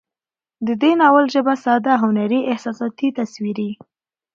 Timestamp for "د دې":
0.67-0.91